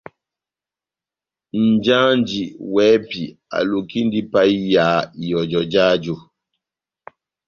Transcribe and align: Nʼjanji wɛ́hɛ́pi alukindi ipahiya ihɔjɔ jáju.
Nʼjanji 1.65 2.43
wɛ́hɛ́pi 2.73 3.23
alukindi 3.57 4.17
ipahiya 4.23 4.85
ihɔjɔ 5.25 5.61
jáju. 5.73 6.15